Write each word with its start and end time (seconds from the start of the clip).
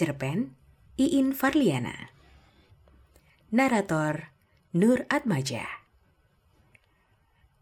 Cerpen 0.00 0.56
Iin 0.96 1.36
Farliana 1.36 1.92
Narator 3.52 4.32
Nur 4.72 5.04
Atmaja 5.12 5.60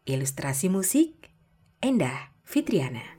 Ilustrasi 0.07 0.70
musik 0.70 1.34
Endah 1.82 2.30
Fitriana 2.46 3.19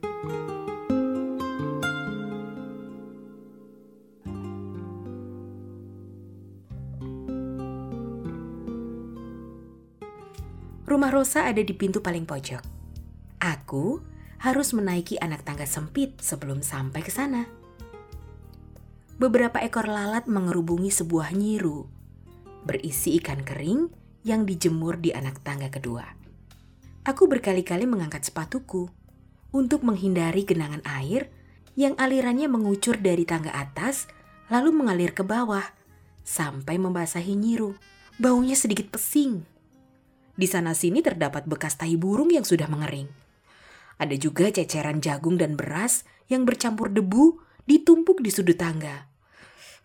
Rumah 10.87 11.11
Rosa 11.11 11.43
ada 11.43 11.59
di 11.59 11.75
pintu 11.75 11.99
paling 11.99 12.23
pojok. 12.23 12.63
Aku 13.43 13.99
harus 14.39 14.71
menaiki 14.71 15.19
anak 15.19 15.43
tangga 15.43 15.67
sempit 15.67 16.23
sebelum 16.23 16.63
sampai 16.63 17.03
ke 17.03 17.11
sana. 17.11 17.58
Beberapa 19.19 19.59
ekor 19.59 19.91
lalat 19.91 20.31
mengerubungi 20.31 20.87
sebuah 20.95 21.35
nyiru, 21.35 21.91
berisi 22.63 23.19
ikan 23.19 23.43
kering 23.43 23.91
yang 24.23 24.47
dijemur 24.47 24.95
di 24.95 25.11
anak 25.11 25.43
tangga 25.43 25.67
kedua. 25.67 26.07
Aku 27.03 27.27
berkali-kali 27.27 27.83
mengangkat 27.83 28.23
sepatuku 28.23 28.87
untuk 29.51 29.83
menghindari 29.83 30.47
genangan 30.47 30.79
air 30.87 31.27
yang 31.75 31.99
alirannya 31.99 32.47
mengucur 32.47 32.95
dari 32.95 33.27
tangga 33.27 33.51
atas 33.51 34.07
lalu 34.47 34.71
mengalir 34.71 35.11
ke 35.11 35.27
bawah 35.27 35.67
sampai 36.23 36.79
membasahi 36.79 37.35
nyiru. 37.35 37.75
Baunya 38.15 38.55
sedikit 38.55 38.87
pesing 38.87 39.43
di 40.39 40.47
sana-sini 40.47 41.03
terdapat 41.03 41.43
bekas 41.43 41.75
tai 41.75 41.99
burung 41.99 42.31
yang 42.31 42.47
sudah 42.47 42.71
mengering. 42.71 43.11
Ada 43.99 44.15
juga 44.15 44.47
ceceran 44.47 45.03
jagung 45.03 45.35
dan 45.35 45.59
beras 45.59 46.07
yang 46.31 46.47
bercampur 46.47 46.87
debu 46.87 47.43
ditumpuk 47.67 48.23
di 48.23 48.31
sudut 48.31 48.55
tangga. 48.55 49.08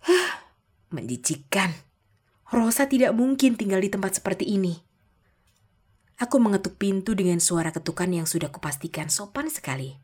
Hah, 0.05 0.53
menjijikkan. 0.93 1.73
Rosa 2.53 2.87
tidak 2.87 3.17
mungkin 3.17 3.57
tinggal 3.57 3.81
di 3.81 3.89
tempat 3.89 4.21
seperti 4.21 4.47
ini. 4.47 4.77
Aku 6.21 6.39
mengetuk 6.39 6.79
pintu 6.79 7.17
dengan 7.19 7.43
suara 7.43 7.75
ketukan 7.75 8.07
yang 8.07 8.29
sudah 8.29 8.53
kupastikan 8.53 9.11
sopan 9.11 9.51
sekali. 9.51 9.99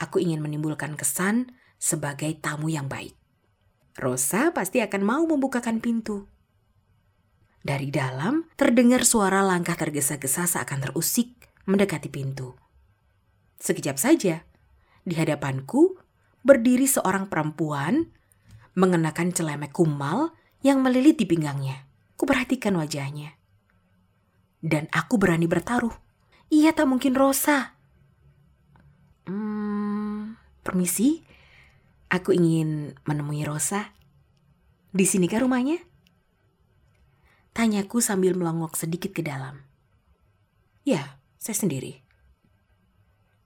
Aku 0.00 0.22
ingin 0.22 0.40
menimbulkan 0.40 0.96
kesan 0.96 1.52
sebagai 1.76 2.32
tamu 2.40 2.72
yang 2.72 2.88
baik. 2.88 3.12
Rosa 3.96 4.52
pasti 4.52 4.80
akan 4.80 5.02
mau 5.04 5.24
membukakan 5.24 5.80
pintu. 5.80 6.28
Dari 7.66 7.90
dalam 7.90 8.46
terdengar 8.54 9.02
suara 9.02 9.42
langkah 9.42 9.74
tergesa-gesa 9.74 10.46
seakan 10.46 10.86
terusik 10.86 11.50
mendekati 11.66 12.08
pintu. 12.12 12.54
Sekejap 13.58 13.96
saja, 13.98 14.46
di 15.02 15.14
hadapanku 15.16 15.98
berdiri 16.46 16.86
seorang 16.86 17.26
perempuan 17.26 18.06
mengenakan 18.78 19.34
celemek 19.34 19.74
kumal 19.74 20.30
yang 20.62 20.78
melilit 20.78 21.18
di 21.18 21.26
pinggangnya. 21.26 21.90
Kuperhatikan 22.14 22.78
wajahnya. 22.78 23.34
Dan 24.62 24.86
aku 24.94 25.18
berani 25.18 25.50
bertaruh. 25.50 25.92
Ia 26.54 26.70
tak 26.70 26.86
mungkin 26.86 27.18
Rosa. 27.18 27.74
Hmm, 29.26 30.38
permisi. 30.62 31.26
Aku 32.06 32.30
ingin 32.30 32.94
menemui 33.02 33.42
Rosa. 33.42 33.90
Di 34.94 35.04
sini 35.04 35.26
kan 35.26 35.42
rumahnya? 35.42 35.82
Tanyaku 37.52 37.98
sambil 37.98 38.38
melongok 38.38 38.78
sedikit 38.78 39.10
ke 39.10 39.26
dalam. 39.26 39.66
Ya, 40.86 41.18
saya 41.36 41.58
sendiri. 41.58 42.06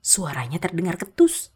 Suaranya 0.05 0.61
terdengar 0.61 1.01
ketus. 1.01 1.53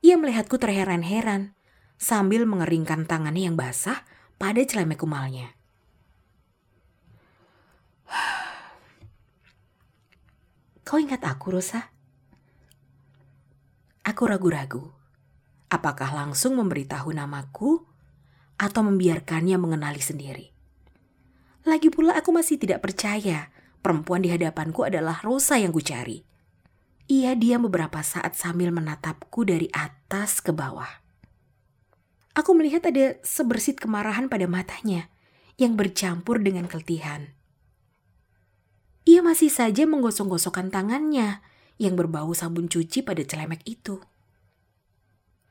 Ia 0.00 0.16
melihatku 0.16 0.56
terheran-heran 0.56 1.52
sambil 2.00 2.48
mengeringkan 2.48 3.04
tangannya 3.04 3.52
yang 3.52 3.56
basah 3.60 4.00
pada 4.40 4.64
celemek 4.64 5.04
kumalnya. 5.04 5.52
Kau 10.88 10.96
ingat 10.96 11.20
aku, 11.20 11.60
Rosa? 11.60 11.92
Aku 14.00 14.24
ragu-ragu. 14.24 14.88
Apakah 15.68 16.16
langsung 16.16 16.56
memberitahu 16.56 17.12
namaku 17.12 17.84
atau 18.56 18.82
membiarkannya 18.82 19.60
mengenali 19.60 20.00
sendiri? 20.00 20.48
Lagi 21.68 21.92
pula 21.92 22.16
aku 22.16 22.32
masih 22.32 22.56
tidak 22.56 22.80
percaya 22.80 23.52
perempuan 23.84 24.24
di 24.24 24.32
hadapanku 24.32 24.88
adalah 24.88 25.20
Rosa 25.20 25.60
yang 25.60 25.76
kucari. 25.76 26.29
Ia 27.10 27.34
diam 27.34 27.66
beberapa 27.66 28.06
saat 28.06 28.38
sambil 28.38 28.70
menatapku 28.70 29.42
dari 29.42 29.66
atas 29.74 30.38
ke 30.38 30.54
bawah. 30.54 31.02
Aku 32.38 32.54
melihat 32.54 32.86
ada 32.86 33.18
sebersit 33.26 33.82
kemarahan 33.82 34.30
pada 34.30 34.46
matanya 34.46 35.10
yang 35.58 35.74
bercampur 35.74 36.38
dengan 36.38 36.70
keletihan. 36.70 37.34
Ia 39.10 39.26
masih 39.26 39.50
saja 39.50 39.90
menggosok-gosokkan 39.90 40.70
tangannya 40.70 41.42
yang 41.82 41.98
berbau 41.98 42.30
sabun 42.30 42.70
cuci 42.70 43.02
pada 43.02 43.26
celemek 43.26 43.66
itu. 43.66 43.98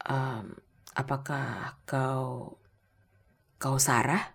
Um, 0.08 0.56
apakah 0.96 1.76
kau... 1.84 2.56
kau 3.59 3.76
Sarah? 3.76 4.31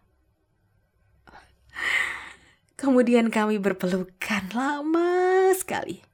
Kemudian 2.77 3.33
kami 3.33 3.57
berpelukan 3.57 4.53
lama 4.53 5.49
sekali. 5.57 6.14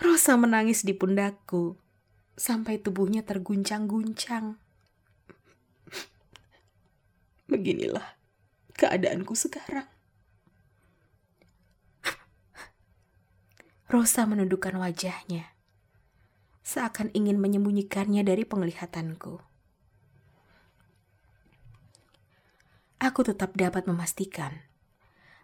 Rosa 0.00 0.34
menangis 0.40 0.82
di 0.82 0.96
pundakku 0.96 1.76
sampai 2.34 2.80
tubuhnya 2.80 3.20
terguncang-guncang. 3.22 4.56
Beginilah 7.46 8.16
keadaanku 8.74 9.36
sekarang. 9.36 9.86
Rosa 13.90 14.24
menundukkan 14.24 14.74
wajahnya, 14.80 15.52
seakan 16.64 17.12
ingin 17.12 17.42
menyembunyikannya 17.42 18.22
dari 18.22 18.46
penglihatanku. 18.46 19.50
aku 23.00 23.24
tetap 23.24 23.56
dapat 23.56 23.88
memastikan 23.88 24.60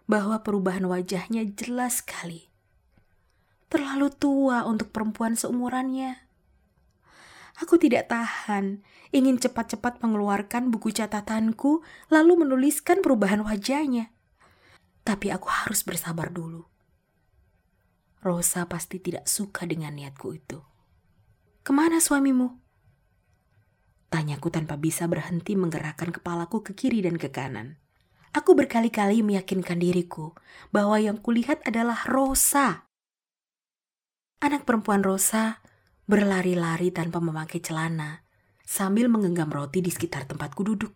bahwa 0.05 0.39
perubahan 0.45 0.85
wajahnya 0.85 1.43
jelas 1.57 2.05
sekali. 2.05 2.53
Terlalu 3.67 4.07
tua 4.15 4.63
untuk 4.63 4.95
perempuan 4.95 5.35
seumurannya. 5.35 6.27
Aku 7.57 7.75
tidak 7.81 8.07
tahan, 8.07 8.85
ingin 9.09 9.41
cepat-cepat 9.41 9.99
mengeluarkan 9.99 10.69
buku 10.69 10.93
catatanku 10.93 11.81
lalu 12.07 12.47
menuliskan 12.47 13.01
perubahan 13.01 13.41
wajahnya. 13.41 14.13
Tapi 15.01 15.33
aku 15.33 15.49
harus 15.49 15.81
bersabar 15.81 16.29
dulu. 16.29 16.69
Rosa 18.21 18.65
pasti 18.69 19.01
tidak 19.01 19.25
suka 19.25 19.67
dengan 19.67 19.93
niatku 19.93 20.27
itu. 20.37 20.59
Ke 21.61 21.75
mana 21.75 21.99
suamimu? 21.99 22.59
Tanyaku 24.07 24.47
tanpa 24.47 24.79
bisa 24.79 25.03
berhenti 25.03 25.59
menggerakkan 25.59 26.15
kepalaku 26.15 26.63
ke 26.63 26.71
kiri 26.71 27.03
dan 27.03 27.19
ke 27.19 27.27
kanan. 27.27 27.75
Aku 28.31 28.55
berkali-kali 28.55 29.19
meyakinkan 29.25 29.81
diriku 29.81 30.31
bahwa 30.71 30.95
yang 31.01 31.19
kulihat 31.19 31.59
adalah 31.67 32.07
Rosa. 32.07 32.86
Anak 34.37 34.63
perempuan 34.63 35.01
Rosa 35.01 35.61
berlari-lari 36.05 36.93
tanpa 36.93 37.17
memakai 37.17 37.59
celana 37.59 38.23
sambil 38.63 39.09
menggenggam 39.09 39.49
roti 39.49 39.81
di 39.81 39.89
sekitar 39.89 40.29
tempatku 40.29 40.61
duduk. 40.63 40.93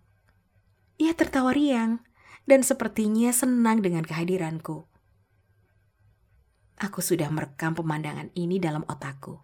Ia 1.01 1.17
tertawa 1.17 1.49
riang 1.51 2.05
dan 2.45 2.61
sepertinya 2.61 3.33
senang 3.33 3.81
dengan 3.81 4.05
kehadiranku. 4.05 4.85
Aku 6.81 6.99
sudah 7.01 7.29
merekam 7.29 7.77
pemandangan 7.77 8.33
ini 8.33 8.57
dalam 8.57 8.85
otakku 8.85 9.41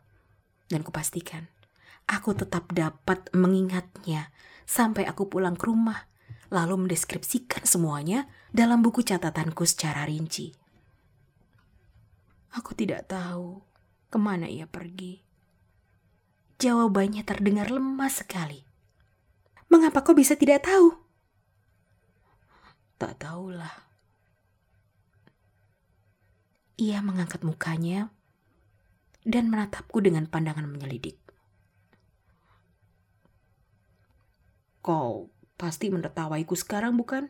dan 0.69 0.81
kupastikan 0.81 1.49
aku 2.07 2.31
tetap 2.33 2.71
dapat 2.71 3.27
mengingatnya 3.35 4.31
sampai 4.63 5.03
aku 5.03 5.27
pulang 5.27 5.59
ke 5.59 5.67
rumah, 5.67 6.07
lalu 6.47 6.87
mendeskripsikan 6.87 7.67
semuanya 7.67 8.31
dalam 8.55 8.79
buku 8.79 9.03
catatanku 9.03 9.67
secara 9.67 10.07
rinci. 10.07 10.55
Aku 12.55 12.73
tidak 12.73 13.11
tahu 13.11 13.59
ke 14.07 14.17
mana 14.19 14.47
ia 14.47 14.67
pergi. 14.67 15.19
Jawabannya 16.57 17.21
terdengar 17.21 17.69
lemah 17.69 18.09
sekali. 18.09 18.65
Mengapa 19.67 20.01
kau 20.01 20.15
bisa 20.15 20.33
tidak 20.33 20.65
tahu? 20.65 20.95
Tak 22.97 23.19
tahulah. 23.21 23.85
Ia 26.77 27.01
mengangkat 27.01 27.41
mukanya 27.45 28.09
dan 29.27 29.51
menatapku 29.51 29.99
dengan 30.01 30.25
pandangan 30.29 30.65
menyelidik. 30.65 31.19
Kau 34.81 35.27
pasti 35.59 35.91
menertawaiku 35.91 36.55
sekarang, 36.55 36.95
bukan? 36.95 37.27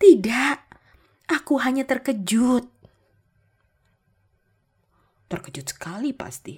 Tidak, 0.00 0.58
aku 1.26 1.56
hanya 1.64 1.88
terkejut. 1.88 2.75
Terkejut 5.26 5.66
sekali 5.66 6.14
pasti. 6.14 6.54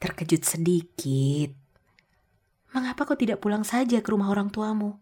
Terkejut 0.00 0.42
sedikit. 0.42 1.52
Mengapa 2.72 3.04
kau 3.04 3.20
tidak 3.20 3.44
pulang 3.44 3.68
saja 3.68 4.00
ke 4.00 4.08
rumah 4.08 4.32
orang 4.32 4.48
tuamu? 4.48 4.96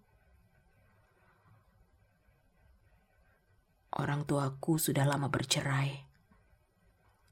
Orang 3.94 4.26
tuaku 4.26 4.74
sudah 4.74 5.06
lama 5.06 5.30
bercerai. 5.30 6.02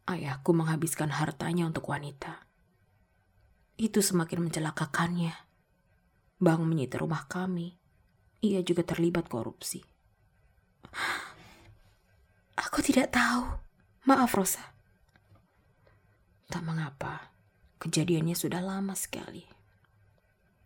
Ayahku 0.07 0.55
menghabiskan 0.55 1.11
hartanya 1.11 1.67
untuk 1.67 1.91
wanita. 1.91 2.47
Itu 3.75 3.99
semakin 3.99 4.47
mencelakakannya. 4.47 5.35
Bang 6.39 6.63
menyita 6.71 7.03
rumah 7.03 7.27
kami. 7.27 7.75
Ia 8.47 8.63
juga 8.63 8.87
terlibat 8.87 9.27
korupsi. 9.27 9.83
Aku 12.59 12.83
tidak 12.83 13.15
tahu. 13.15 13.47
Maaf, 14.11 14.35
Rosa. 14.35 14.75
Tak 16.51 16.63
mengapa. 16.67 17.31
Kejadiannya 17.79 18.35
sudah 18.35 18.59
lama 18.59 18.99
sekali. 18.99 19.47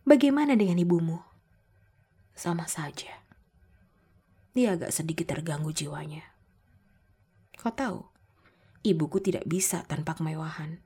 Bagaimana 0.01 0.57
dengan 0.57 0.81
ibumu? 0.81 1.21
Sama 2.33 2.65
saja. 2.65 3.21
Dia 4.57 4.73
agak 4.73 4.89
sedikit 4.89 5.29
terganggu 5.29 5.69
jiwanya. 5.69 6.25
Kau 7.61 7.69
tahu, 7.69 8.01
ibuku 8.81 9.21
tidak 9.21 9.45
bisa 9.45 9.85
tanpa 9.85 10.17
kemewahan. 10.17 10.81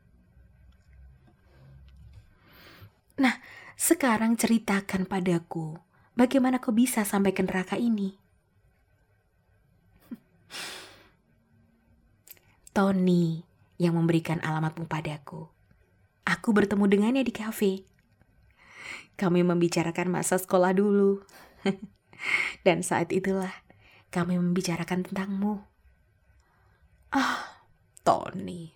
Nah, 3.17 3.39
sekarang 3.79 4.35
ceritakan 4.35 5.07
padaku, 5.07 5.79
bagaimana 6.19 6.59
kau 6.59 6.75
bisa 6.75 7.07
sampai 7.07 7.31
ke 7.31 7.41
neraka 7.47 7.79
ini? 7.79 8.26
Tony 12.77 13.41
yang 13.81 13.97
memberikan 13.97 14.37
alamatmu 14.37 14.85
padaku. 14.85 15.49
Aku 16.29 16.53
bertemu 16.53 16.85
dengannya 16.85 17.25
di 17.25 17.33
kafe. 17.33 17.81
Kami 19.17 19.41
membicarakan 19.41 20.13
masa 20.13 20.37
sekolah 20.37 20.77
dulu. 20.77 21.25
Dan 22.69 22.85
saat 22.85 23.09
itulah 23.09 23.49
kami 24.13 24.37
membicarakan 24.37 25.09
tentangmu. 25.09 25.57
Ah, 27.17 27.65
Tony. 28.05 28.69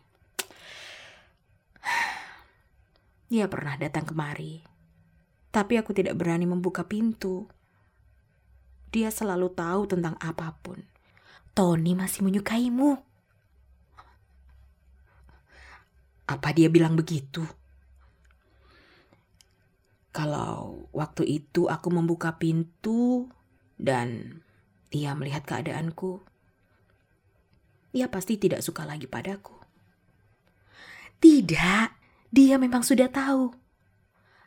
Dia 3.29 3.45
pernah 3.53 3.77
datang 3.77 4.09
kemari. 4.09 4.65
Tapi 5.53 5.77
aku 5.77 5.93
tidak 5.93 6.17
berani 6.17 6.49
membuka 6.49 6.89
pintu. 6.89 7.45
Dia 8.89 9.13
selalu 9.13 9.53
tahu 9.53 9.93
tentang 9.93 10.17
apa 10.17 10.57
pun. 10.65 10.89
Tony 11.53 11.93
masih 11.93 12.25
menyukaimu. 12.25 13.10
Apa 16.27 16.53
dia 16.53 16.67
bilang 16.67 16.97
begitu? 16.97 17.43
Kalau 20.11 20.89
waktu 20.91 21.23
itu 21.23 21.71
aku 21.71 21.87
membuka 21.87 22.35
pintu 22.35 23.31
dan 23.79 24.41
ia 24.91 25.15
melihat 25.15 25.47
keadaanku, 25.47 26.19
ia 27.95 28.11
pasti 28.11 28.35
tidak 28.35 28.63
suka 28.63 28.83
lagi 28.83 29.07
padaku. 29.07 29.55
Tidak, 31.21 31.87
dia 32.33 32.55
memang 32.57 32.83
sudah 32.83 33.07
tahu. 33.07 33.53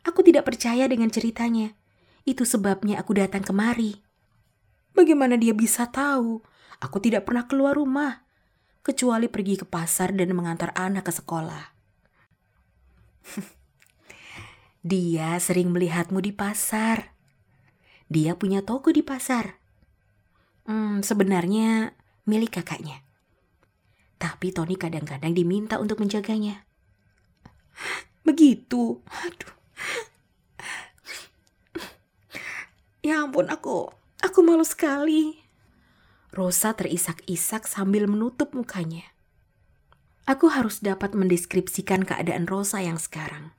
Aku 0.05 0.21
tidak 0.21 0.45
percaya 0.45 0.85
dengan 0.85 1.09
ceritanya. 1.09 1.73
Itu 2.25 2.45
sebabnya 2.45 3.01
aku 3.01 3.17
datang 3.17 3.41
kemari. 3.45 4.01
Bagaimana 4.93 5.37
dia 5.37 5.53
bisa 5.53 5.89
tahu? 5.89 6.41
Aku 6.81 6.97
tidak 6.99 7.25
pernah 7.25 7.45
keluar 7.45 7.77
rumah, 7.77 8.24
kecuali 8.85 9.25
pergi 9.25 9.57
ke 9.57 9.65
pasar 9.65 10.13
dan 10.13 10.29
mengantar 10.37 10.69
anak 10.77 11.09
ke 11.09 11.13
sekolah. 11.17 11.73
Dia 14.85 15.41
sering 15.41 15.73
melihatmu 15.73 16.21
di 16.21 16.29
pasar. 16.29 17.17
Dia 18.05 18.37
punya 18.37 18.61
toko 18.61 18.93
di 18.93 19.01
pasar. 19.01 19.57
Hmm, 20.69 21.01
sebenarnya 21.01 21.97
milik 22.29 22.61
kakaknya. 22.61 23.01
Tapi 24.21 24.53
Tony 24.53 24.77
kadang-kadang 24.77 25.33
diminta 25.33 25.81
untuk 25.81 25.97
menjaganya. 26.05 26.61
Begitu. 28.29 29.01
Aduh. 29.01 29.53
Ya 33.05 33.21
ampun 33.21 33.45
aku, 33.53 33.93
aku 34.17 34.41
malu 34.41 34.65
sekali. 34.65 35.44
Rosa 36.35 36.75
terisak-isak 36.75 37.63
sambil 37.63 38.11
menutup 38.11 38.51
mukanya. 38.51 39.07
Aku 40.27 40.51
harus 40.51 40.83
dapat 40.83 41.15
mendeskripsikan 41.15 42.03
keadaan 42.03 42.43
Rosa 42.43 42.83
yang 42.83 42.99
sekarang 42.99 43.55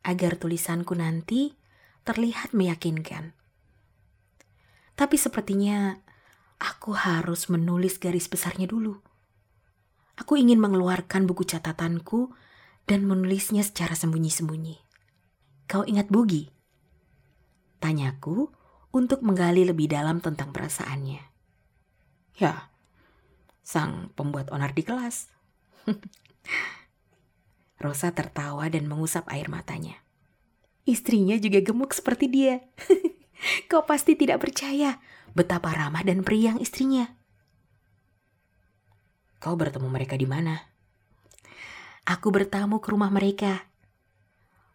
agar 0.00 0.40
tulisanku 0.40 0.96
nanti 0.96 1.52
terlihat 2.08 2.56
meyakinkan. 2.56 3.36
Tapi 4.96 5.16
sepertinya 5.20 6.00
aku 6.56 6.96
harus 6.96 7.52
menulis 7.52 8.00
garis 8.00 8.24
besarnya 8.24 8.64
dulu. 8.64 8.96
Aku 10.16 10.40
ingin 10.40 10.64
mengeluarkan 10.64 11.28
buku 11.28 11.44
catatanku 11.44 12.32
dan 12.88 13.04
menulisnya 13.04 13.60
secara 13.60 13.92
sembunyi-sembunyi. 13.92 14.80
Kau 15.68 15.84
ingat 15.84 16.08
Bugi? 16.08 16.48
Tanyaku 17.84 18.48
untuk 18.96 19.20
menggali 19.20 19.68
lebih 19.68 19.92
dalam 19.92 20.24
tentang 20.24 20.56
perasaannya. 20.56 21.39
Ya, 22.40 22.72
sang 23.60 24.16
pembuat 24.16 24.48
onar 24.48 24.72
di 24.72 24.80
kelas. 24.80 25.28
Rosa 27.84 28.16
tertawa 28.16 28.64
dan 28.72 28.88
mengusap 28.88 29.28
air 29.28 29.52
matanya. 29.52 30.00
Istrinya 30.88 31.36
juga 31.36 31.60
gemuk 31.60 31.92
seperti 31.92 32.32
dia. 32.32 32.64
Kau 33.68 33.84
pasti 33.84 34.16
tidak 34.16 34.40
percaya 34.40 34.96
betapa 35.36 35.76
ramah 35.76 36.00
dan 36.00 36.24
periang 36.24 36.56
istrinya. 36.56 37.12
Kau 39.36 39.56
bertemu 39.56 39.88
mereka 39.92 40.16
di 40.16 40.24
mana? 40.24 40.64
Aku 42.08 42.32
bertamu 42.32 42.80
ke 42.80 42.88
rumah 42.88 43.12
mereka. 43.12 43.68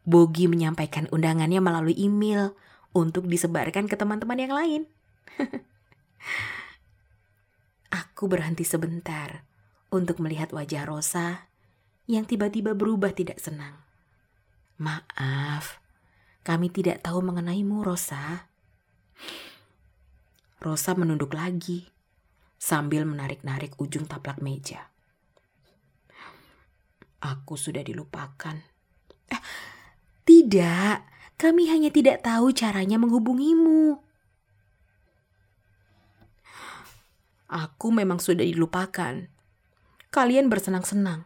Bogi 0.05 0.45
menyampaikan 0.45 1.09
undangannya 1.09 1.61
melalui 1.61 1.97
email 1.97 2.53
untuk 2.93 3.25
disebarkan 3.25 3.89
ke 3.89 3.97
teman-teman 3.97 4.37
yang 4.37 4.53
lain. 4.53 4.81
Aku 7.95 8.27
berhenti 8.27 8.67
sebentar 8.67 9.47
untuk 9.87 10.19
melihat 10.19 10.51
wajah 10.51 10.83
Rosa 10.83 11.47
yang 12.11 12.27
tiba-tiba 12.27 12.75
berubah 12.75 13.15
tidak 13.15 13.39
senang. 13.39 13.79
Maaf, 14.75 15.79
kami 16.43 16.67
tidak 16.67 16.99
tahu 17.07 17.23
mengenaimu, 17.23 17.87
Rosa. 17.87 18.51
Rosa 20.59 20.91
menunduk 20.91 21.31
lagi 21.31 21.87
sambil 22.59 23.07
menarik-narik 23.07 23.79
ujung 23.79 24.03
taplak 24.03 24.43
meja. 24.43 24.91
Aku 27.23 27.55
sudah 27.55 27.79
dilupakan. 27.79 28.59
Eh, 29.31 29.41
tidak, 30.27 31.07
kami 31.39 31.71
hanya 31.71 31.95
tidak 31.95 32.27
tahu 32.27 32.51
caranya 32.51 32.99
menghubungimu. 32.99 34.04
Aku 37.55 37.87
memang 37.95 38.19
sudah 38.19 38.43
dilupakan. 38.43 39.31
Kalian 40.11 40.51
bersenang-senang 40.51 41.23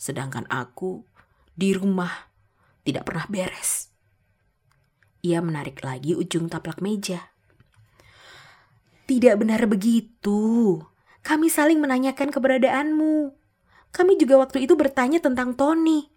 sedangkan 0.00 0.48
aku 0.48 1.04
di 1.52 1.76
rumah 1.76 2.32
tidak 2.80 3.12
pernah 3.12 3.28
beres. 3.28 3.92
Ia 5.20 5.44
menarik 5.44 5.84
lagi 5.84 6.16
ujung 6.16 6.48
taplak 6.48 6.80
meja. 6.80 7.28
Tidak 9.04 9.36
benar 9.36 9.68
begitu. 9.68 10.80
Kami 11.20 11.52
saling 11.52 11.76
menanyakan 11.76 12.32
keberadaanmu. 12.32 13.36
Kami 13.92 14.16
juga 14.16 14.40
waktu 14.40 14.64
itu 14.64 14.72
bertanya 14.72 15.20
tentang 15.20 15.52
Tony. 15.52 16.08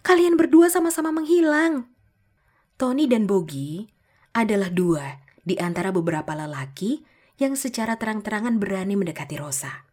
Kalian 0.00 0.40
berdua 0.40 0.72
sama-sama 0.72 1.12
menghilang. 1.12 1.92
Tony 2.80 3.04
dan 3.04 3.28
Bogi 3.28 3.84
adalah 4.32 4.72
dua 4.72 5.20
di 5.44 5.60
antara 5.60 5.92
beberapa 5.92 6.32
lelaki 6.32 7.04
yang 7.38 7.54
secara 7.54 7.94
terang-terangan 7.96 8.58
berani 8.58 8.98
mendekati 8.98 9.38
Rosa. 9.38 9.86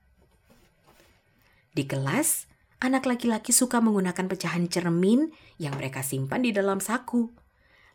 Di 1.72 1.86
kelas, 1.86 2.50
anak 2.82 3.06
laki-laki 3.06 3.54
suka 3.54 3.80
menggunakan 3.80 4.25
pecahan 4.25 4.66
cermin 4.66 5.30
yang 5.62 5.78
mereka 5.78 6.02
simpan 6.02 6.42
di 6.42 6.50
dalam 6.50 6.82
saku, 6.82 7.30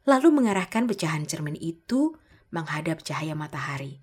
lalu 0.06 0.30
mengarahkan 0.30 0.86
pecahan 0.86 1.26
cermin 1.26 1.58
itu 1.58 2.14
menghadap 2.54 3.02
cahaya 3.02 3.34
matahari. 3.34 3.98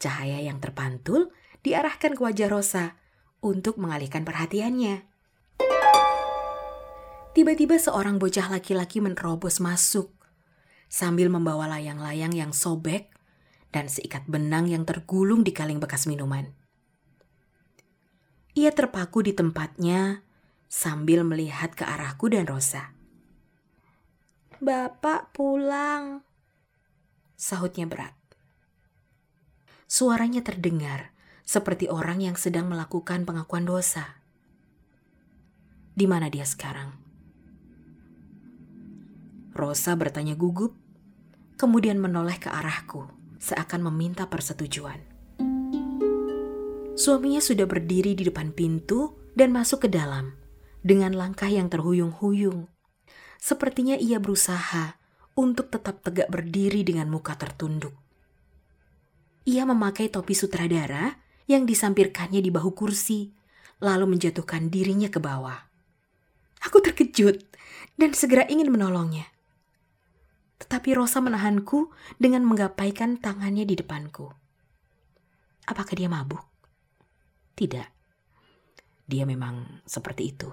Cahaya 0.00 0.40
yang 0.40 0.62
terpantul 0.62 1.34
diarahkan 1.66 2.16
ke 2.16 2.22
wajah 2.22 2.48
Rosa 2.48 2.84
untuk 3.44 3.76
mengalihkan 3.76 4.24
perhatiannya. 4.24 5.10
Tiba-tiba 7.30 7.78
seorang 7.78 8.18
bocah 8.18 8.50
laki-laki 8.50 8.98
menerobos 8.98 9.62
masuk 9.62 10.10
sambil 10.90 11.30
membawa 11.30 11.70
layang-layang 11.70 12.34
yang 12.34 12.50
sobek 12.50 13.19
dan 13.70 13.86
seikat 13.86 14.26
benang 14.26 14.66
yang 14.66 14.82
tergulung 14.82 15.46
di 15.46 15.54
kaleng 15.54 15.78
bekas 15.78 16.10
minuman. 16.10 16.50
Ia 18.58 18.74
terpaku 18.74 19.22
di 19.22 19.32
tempatnya 19.32 20.26
sambil 20.66 21.22
melihat 21.22 21.74
ke 21.74 21.86
arahku 21.86 22.26
dan 22.30 22.50
Rosa. 22.50 22.94
Bapak 24.58 25.32
pulang, 25.32 26.26
sahutnya 27.38 27.86
berat. 27.86 28.14
Suaranya 29.86 30.42
terdengar 30.42 31.14
seperti 31.46 31.90
orang 31.90 32.22
yang 32.22 32.36
sedang 32.36 32.68
melakukan 32.68 33.26
pengakuan 33.26 33.66
dosa. 33.66 34.20
Di 35.94 36.06
mana 36.06 36.30
dia 36.30 36.46
sekarang? 36.46 36.94
Rosa 39.50 39.98
bertanya 39.98 40.38
gugup, 40.38 40.78
kemudian 41.58 41.98
menoleh 41.98 42.38
ke 42.38 42.46
arahku 42.46 43.19
seakan 43.40 43.88
meminta 43.88 44.28
persetujuan. 44.28 45.00
Suaminya 47.00 47.40
sudah 47.40 47.64
berdiri 47.64 48.12
di 48.12 48.28
depan 48.28 48.52
pintu 48.52 49.16
dan 49.32 49.56
masuk 49.56 49.88
ke 49.88 49.88
dalam 49.88 50.36
dengan 50.84 51.16
langkah 51.16 51.48
yang 51.48 51.72
terhuyung-huyung. 51.72 52.68
Sepertinya 53.40 53.96
ia 53.96 54.20
berusaha 54.20 55.00
untuk 55.32 55.72
tetap 55.72 56.04
tegak 56.04 56.28
berdiri 56.28 56.84
dengan 56.84 57.08
muka 57.08 57.32
tertunduk. 57.40 57.96
Ia 59.48 59.64
memakai 59.64 60.12
topi 60.12 60.36
sutradara 60.36 61.16
yang 61.48 61.64
disampirkannya 61.64 62.44
di 62.44 62.52
bahu 62.52 62.76
kursi, 62.76 63.32
lalu 63.80 64.12
menjatuhkan 64.16 64.68
dirinya 64.68 65.08
ke 65.08 65.16
bawah. 65.16 65.56
Aku 66.68 66.84
terkejut 66.84 67.40
dan 67.96 68.12
segera 68.12 68.44
ingin 68.44 68.68
menolongnya. 68.68 69.24
Tetapi 70.60 70.92
Rosa 70.92 71.24
menahanku 71.24 71.88
dengan 72.20 72.44
menggapaikan 72.44 73.16
tangannya 73.16 73.64
di 73.64 73.74
depanku. 73.74 74.28
Apakah 75.64 75.94
dia 75.96 76.06
mabuk? 76.06 76.44
Tidak. 77.56 77.88
Dia 79.08 79.24
memang 79.26 79.82
seperti 79.88 80.36
itu 80.36 80.48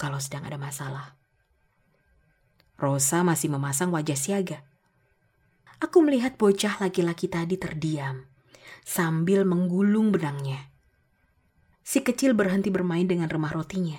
kalau 0.00 0.16
sedang 0.22 0.46
ada 0.48 0.56
masalah. 0.56 1.18
Rosa 2.80 3.22
masih 3.22 3.52
memasang 3.52 3.94
wajah 3.94 4.18
siaga. 4.18 4.64
Aku 5.78 6.02
melihat 6.02 6.38
bocah 6.38 6.78
laki-laki 6.82 7.26
tadi 7.26 7.58
terdiam 7.58 8.26
sambil 8.82 9.46
menggulung 9.46 10.10
benangnya. 10.10 10.70
Si 11.82 12.02
kecil 12.02 12.34
berhenti 12.34 12.70
bermain 12.70 13.06
dengan 13.06 13.26
remah 13.30 13.54
rotinya. 13.54 13.98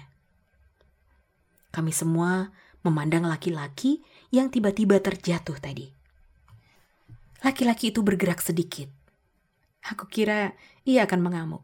Kami 1.71 1.91
semua 1.91 2.51
memandang 2.83 3.27
laki-laki 3.27 4.03
yang 4.33 4.49
tiba-tiba 4.49 4.97
terjatuh 4.97 5.61
tadi. 5.61 5.93
Laki-laki 7.45 7.93
itu 7.93 8.01
bergerak 8.01 8.41
sedikit. 8.41 8.89
Aku 9.85 10.09
kira 10.09 10.57
ia 10.89 11.05
akan 11.05 11.21
mengamuk. 11.21 11.61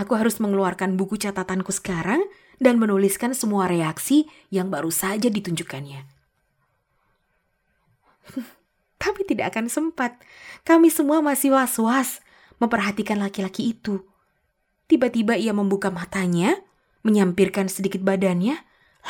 Aku 0.00 0.16
harus 0.16 0.40
mengeluarkan 0.40 0.96
buku 0.96 1.20
catatanku 1.20 1.70
sekarang 1.76 2.24
dan 2.56 2.80
menuliskan 2.80 3.36
semua 3.36 3.68
reaksi 3.68 4.24
yang 4.48 4.72
baru 4.72 4.88
saja 4.88 5.28
ditunjukkannya. 5.28 6.08
Tapi 9.02 9.20
tidak 9.28 9.52
akan 9.52 9.68
sempat. 9.68 10.16
Kami 10.64 10.88
semua 10.88 11.20
masih 11.20 11.52
was-was 11.52 12.24
memperhatikan 12.56 13.20
laki-laki 13.20 13.76
itu. 13.76 14.00
Tiba-tiba 14.88 15.36
ia 15.36 15.52
membuka 15.52 15.92
matanya, 15.92 16.56
menyampirkan 17.04 17.68
sedikit 17.68 18.00
badannya, 18.00 18.56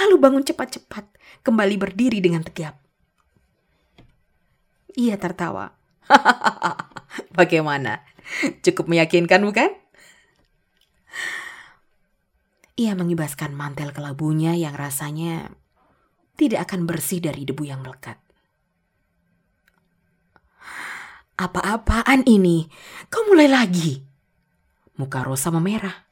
lalu 0.00 0.16
bangun 0.18 0.44
cepat-cepat, 0.44 1.04
kembali 1.46 1.76
berdiri 1.78 2.18
dengan 2.18 2.42
tegap. 2.42 2.78
Ia 4.94 5.18
tertawa. 5.18 5.74
Bagaimana? 7.38 8.02
Cukup 8.62 8.86
meyakinkan 8.86 9.42
bukan? 9.42 9.70
Ia 12.74 12.98
mengibaskan 12.98 13.54
mantel 13.54 13.94
kelabunya 13.94 14.58
yang 14.58 14.74
rasanya 14.74 15.54
tidak 16.34 16.66
akan 16.66 16.90
bersih 16.90 17.22
dari 17.22 17.46
debu 17.46 17.62
yang 17.62 17.86
melekat. 17.86 18.18
Apa-apaan 21.34 22.26
ini? 22.26 22.66
Kau 23.10 23.26
mulai 23.26 23.50
lagi. 23.50 24.02
Muka 24.98 25.26
Rosa 25.26 25.50
memerah. 25.50 26.03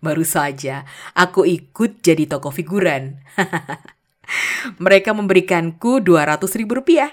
Baru 0.00 0.24
saja 0.24 0.88
aku 1.12 1.44
ikut 1.44 2.00
jadi 2.00 2.24
toko 2.24 2.48
figuran. 2.48 3.20
Mereka 4.84 5.12
memberikanku 5.12 6.00
200 6.00 6.40
ribu 6.60 6.80
rupiah. 6.80 7.12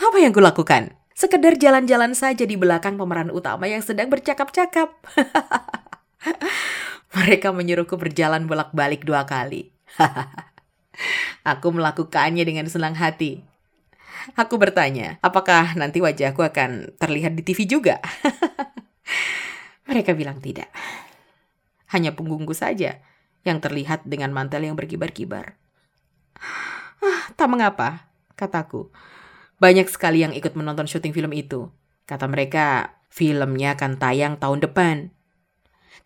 Apa 0.00 0.16
yang 0.20 0.32
kulakukan? 0.32 0.96
Sekedar 1.12 1.60
jalan-jalan 1.60 2.16
saja 2.16 2.48
di 2.48 2.56
belakang 2.56 2.96
pemeran 2.96 3.28
utama 3.28 3.68
yang 3.68 3.84
sedang 3.84 4.08
bercakap-cakap. 4.08 4.88
Mereka 7.20 7.52
menyuruhku 7.52 8.00
berjalan 8.00 8.48
bolak-balik 8.48 9.04
dua 9.04 9.28
kali. 9.28 9.68
aku 11.52 11.68
melakukannya 11.76 12.40
dengan 12.40 12.64
senang 12.72 12.96
hati. 12.96 13.44
Aku 14.36 14.56
bertanya, 14.60 15.16
apakah 15.24 15.76
nanti 15.76 16.00
wajahku 16.00 16.44
akan 16.44 16.96
terlihat 17.00 17.36
di 17.36 17.42
TV 17.44 17.64
juga? 17.64 18.00
Mereka 19.88 20.12
bilang 20.16 20.38
tidak. 20.38 20.68
Hanya 21.90 22.14
punggungku 22.14 22.54
saja 22.54 23.02
yang 23.42 23.58
terlihat 23.58 24.06
dengan 24.06 24.30
mantel 24.30 24.64
yang 24.64 24.78
berkibar-kibar. 24.78 25.58
Ah, 27.00 27.22
tak 27.34 27.50
mengapa, 27.50 28.12
kataku. 28.38 28.92
Banyak 29.60 29.92
sekali 29.92 30.24
yang 30.24 30.32
ikut 30.32 30.56
menonton 30.56 30.88
syuting 30.88 31.12
film 31.12 31.36
itu. 31.36 31.68
Kata 32.08 32.24
mereka, 32.30 32.96
filmnya 33.12 33.76
akan 33.76 34.00
tayang 34.00 34.40
tahun 34.40 34.64
depan. 34.64 35.12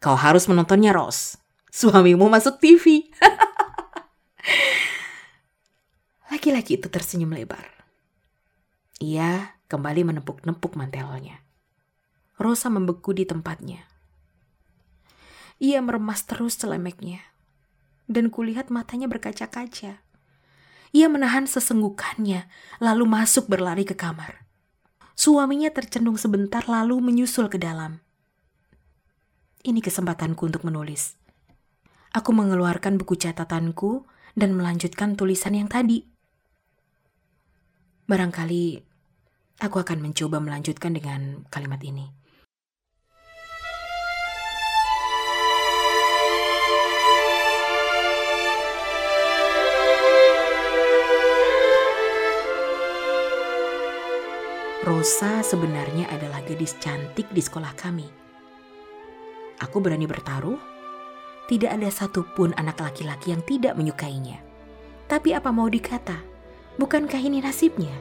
Kau 0.03 0.19
harus 0.19 0.51
menontonnya, 0.51 0.91
Ros. 0.91 1.39
Suamimu 1.71 2.27
masuk 2.31 2.59
TV. 2.63 3.11
Laki-laki 6.35 6.79
itu 6.79 6.91
tersenyum 6.91 7.35
lebar. 7.35 7.67
Ia 9.03 9.59
kembali 9.67 10.07
menepuk-nepuk 10.07 10.79
mantelnya. 10.79 11.43
Rosa 12.39 12.71
membeku 12.71 13.15
di 13.15 13.27
tempatnya. 13.27 13.94
Ia 15.63 15.79
meremas 15.83 16.27
terus 16.27 16.59
celemeknya. 16.59 17.23
Dan 18.11 18.29
kulihat 18.29 18.69
matanya 18.69 19.07
berkaca-kaca. 19.07 20.03
Ia 20.95 21.07
menahan 21.11 21.51
sesenggukannya, 21.51 22.47
lalu 22.79 23.05
masuk 23.07 23.51
berlari 23.51 23.83
ke 23.83 23.99
kamar. 23.99 24.47
Suaminya 25.15 25.71
tercendung 25.71 26.19
sebentar 26.19 26.67
lalu 26.67 26.99
menyusul 26.99 27.47
ke 27.51 27.59
dalam. 27.59 28.03
Ini 29.65 29.81
kesempatanku 29.81 30.45
untuk 30.45 30.63
menulis. 30.67 31.17
Aku 32.15 32.31
mengeluarkan 32.31 32.95
buku 32.95 33.19
catatanku 33.19 34.07
dan 34.39 34.55
melanjutkan 34.55 35.19
tulisan 35.19 35.59
yang 35.59 35.67
tadi. 35.67 36.07
Barangkali 38.07 38.79
aku 39.59 39.77
akan 39.81 39.99
mencoba 39.99 40.39
melanjutkan 40.39 40.95
dengan 40.95 41.49
kalimat 41.49 41.81
ini. 41.83 42.24
Rosa 54.85 55.41
sebenarnya 55.41 56.13
adalah 56.13 56.45
gadis 56.45 56.77
cantik 56.77 57.33
di 57.33 57.41
sekolah 57.41 57.73
kami. 57.73 58.05
Aku 59.65 59.81
berani 59.81 60.05
bertaruh, 60.05 60.61
tidak 61.49 61.81
ada 61.81 61.89
satupun 61.89 62.53
anak 62.61 62.85
laki-laki 62.85 63.33
yang 63.33 63.41
tidak 63.49 63.81
menyukainya. 63.81 64.45
Tapi 65.09 65.33
apa 65.33 65.49
mau 65.49 65.73
dikata, 65.73 66.35
Bukankah 66.75 67.23
ini 67.23 67.39
nasibnya? 67.39 67.95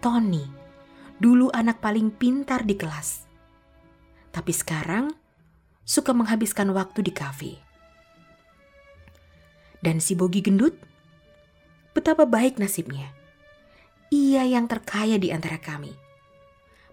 Tony, 0.00 0.48
dulu 1.20 1.52
anak 1.52 1.84
paling 1.84 2.08
pintar 2.08 2.64
di 2.64 2.80
kelas. 2.80 3.28
Tapi 4.32 4.56
sekarang 4.56 5.12
suka 5.84 6.16
menghabiskan 6.16 6.72
waktu 6.72 7.04
di 7.04 7.12
kafe. 7.12 7.52
Dan 9.84 10.00
si 10.00 10.16
Bogi 10.16 10.40
gendut, 10.40 10.72
betapa 11.92 12.24
baik 12.24 12.56
nasibnya. 12.56 13.19
Ia 14.10 14.42
yang 14.46 14.66
terkaya 14.66 15.16
di 15.16 15.30
antara 15.30 15.62
kami. 15.62 15.94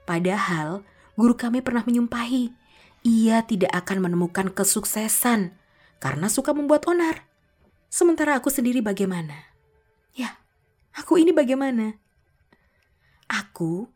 Padahal 0.05 0.85
guru 1.17 1.33
kami 1.33 1.65
pernah 1.65 1.81
menyumpahi 1.83 2.67
ia 3.07 3.39
tidak 3.47 3.71
akan 3.71 4.09
menemukan 4.09 4.51
kesuksesan 4.51 5.55
karena 6.03 6.27
suka 6.27 6.51
membuat 6.51 6.83
onar. 6.91 7.23
Sementara 7.87 8.35
aku 8.35 8.51
sendiri 8.51 8.83
bagaimana? 8.83 9.47
Ya, 10.11 10.35
aku 10.91 11.15
ini 11.21 11.31
bagaimana? 11.31 11.95
Aku 13.31 13.87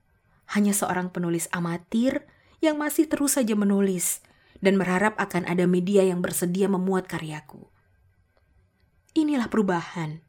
hanya 0.55 0.71
seorang 0.71 1.11
penulis 1.11 1.51
amatir 1.51 2.23
yang 2.63 2.79
masih 2.79 3.11
terus 3.11 3.35
saja 3.35 3.51
menulis 3.51 4.23
dan 4.63 4.79
berharap 4.79 5.19
akan 5.19 5.43
ada 5.43 5.67
media 5.67 6.07
yang 6.07 6.23
bersedia 6.23 6.71
memuat 6.71 7.11
karyaku. 7.11 7.67
Inilah 9.11 9.51
perubahan. 9.51 10.23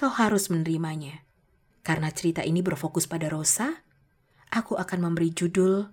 Kau 0.00 0.08
harus 0.08 0.48
menerimanya. 0.48 1.23
Karena 1.84 2.08
cerita 2.08 2.40
ini 2.40 2.64
berfokus 2.64 3.04
pada 3.04 3.28
Rosa, 3.28 3.84
aku 4.48 4.80
akan 4.80 4.98
memberi 5.04 5.36
judul 5.36 5.84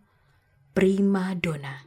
Prima 0.72 1.36
Donna. 1.36 1.84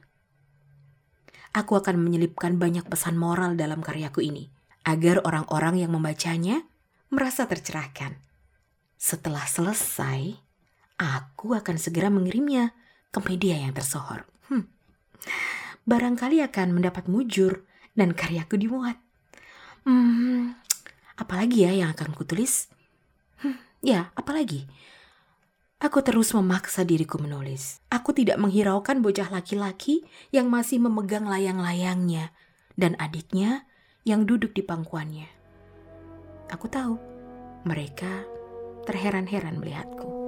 aku 1.55 1.79
akan 1.79 2.03
menyelipkan 2.03 2.59
banyak 2.59 2.83
pesan 2.91 3.15
moral 3.15 3.55
dalam 3.55 3.79
karyaku 3.79 4.27
ini, 4.27 4.51
agar 4.83 5.23
orang-orang 5.23 5.87
yang 5.87 5.95
membacanya 5.95 6.67
merasa 7.15 7.47
tercerahkan. 7.47 8.19
Setelah 8.99 9.47
selesai, 9.47 10.35
aku 10.99 11.55
akan 11.55 11.79
segera 11.79 12.11
mengirimnya 12.11 12.75
ke 13.15 13.23
media 13.23 13.55
yang 13.55 13.71
tersohor. 13.71 14.27
Hmm. 14.51 14.67
Barangkali 15.87 16.43
akan 16.43 16.75
mendapat 16.75 17.07
mujur 17.07 17.63
dan 17.95 18.19
karyaku 18.19 18.59
dimuat. 18.59 18.99
Hmm, 19.87 20.59
apalagi 21.15 21.71
ya 21.71 21.73
yang 21.87 21.95
akan 21.95 22.19
kutulis? 22.19 22.67
Ya, 23.85 24.17
apalagi? 24.17 24.65
Aku 25.77 26.01
terus 26.01 26.33
memaksa 26.33 26.89
diriku 26.89 27.21
menulis. 27.21 27.85
Aku 27.93 28.17
tidak 28.17 28.41
menghiraukan 28.41 29.05
bocah 29.05 29.29
laki-laki 29.29 30.01
yang 30.33 30.49
masih 30.49 30.81
memegang 30.81 31.29
layang-layangnya 31.29 32.33
dan 32.81 32.97
adiknya 32.97 33.69
yang 34.09 34.25
duduk 34.25 34.57
di 34.57 34.65
pangkuannya. 34.65 35.29
Aku 36.49 36.65
tahu 36.73 36.97
mereka 37.69 38.25
terheran-heran 38.89 39.61
melihatku. 39.61 40.24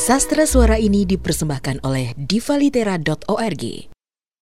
Sastra 0.00 0.48
suara 0.48 0.80
ini 0.80 1.04
dipersembahkan 1.04 1.84
oleh 1.84 2.16
divalitera.org. 2.16 3.64